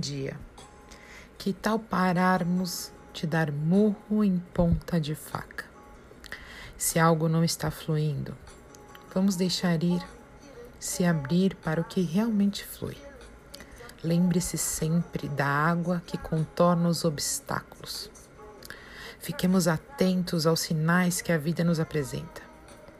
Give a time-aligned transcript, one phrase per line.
[0.00, 0.36] dia.
[1.38, 5.64] Que tal pararmos de dar murro em ponta de faca?
[6.76, 8.36] Se algo não está fluindo,
[9.14, 10.02] vamos deixar ir,
[10.80, 12.96] se abrir para o que realmente flui.
[14.02, 18.10] Lembre-se sempre da água que contorna os obstáculos.
[19.20, 22.42] Fiquemos atentos aos sinais que a vida nos apresenta.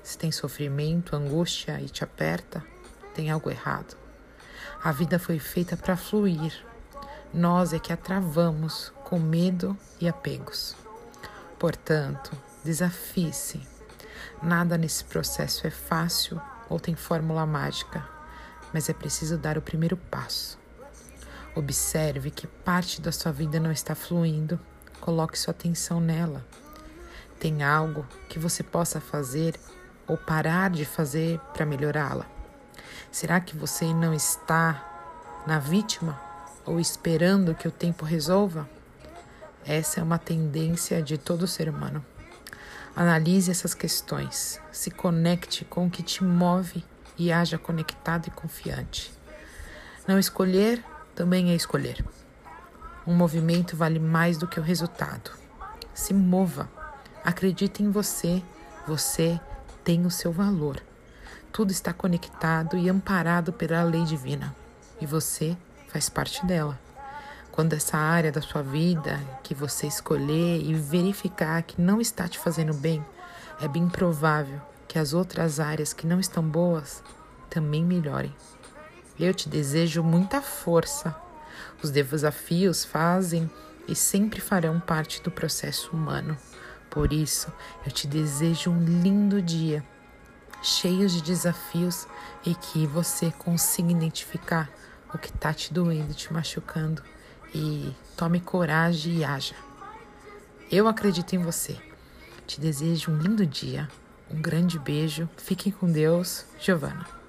[0.04, 2.64] Se tem sofrimento, angústia e te aperta,
[3.12, 4.03] tem algo errado.
[4.84, 6.62] A vida foi feita para fluir.
[7.32, 10.76] Nós é que a travamos com medo e apegos.
[11.58, 12.30] Portanto,
[12.62, 13.66] desafie-se.
[14.42, 16.38] Nada nesse processo é fácil
[16.68, 18.06] ou tem fórmula mágica,
[18.74, 20.58] mas é preciso dar o primeiro passo.
[21.54, 24.60] Observe que parte da sua vida não está fluindo,
[25.00, 26.44] coloque sua atenção nela.
[27.40, 29.58] Tem algo que você possa fazer
[30.06, 32.43] ou parar de fazer para melhorá-la?
[33.14, 36.20] Será que você não está na vítima
[36.66, 38.68] ou esperando que o tempo resolva?
[39.64, 42.04] Essa é uma tendência de todo ser humano.
[42.96, 46.84] Analise essas questões, se conecte com o que te move
[47.16, 49.12] e haja conectado e confiante.
[50.08, 50.84] Não escolher
[51.14, 52.04] também é escolher.
[53.06, 55.30] Um movimento vale mais do que o resultado.
[55.94, 56.68] Se mova,
[57.24, 58.42] acredite em você,
[58.88, 59.40] você
[59.84, 60.82] tem o seu valor.
[61.56, 64.52] Tudo está conectado e amparado pela lei divina,
[65.00, 66.76] e você faz parte dela.
[67.52, 72.40] Quando essa área da sua vida que você escolher e verificar que não está te
[72.40, 73.06] fazendo bem,
[73.60, 77.04] é bem provável que as outras áreas que não estão boas
[77.48, 78.34] também melhorem.
[79.16, 81.14] Eu te desejo muita força.
[81.80, 83.48] Os desafios fazem
[83.86, 86.36] e sempre farão parte do processo humano.
[86.90, 87.52] Por isso,
[87.86, 89.84] eu te desejo um lindo dia,
[90.64, 92.08] cheio de desafios
[92.44, 94.70] e que você consiga identificar
[95.12, 97.02] o que está te doendo, te machucando
[97.54, 99.54] e tome coragem e haja.
[100.72, 101.76] Eu acredito em você.
[102.46, 103.88] Te desejo um lindo dia,
[104.30, 105.28] um grande beijo.
[105.36, 107.23] Fiquem com Deus, Giovana.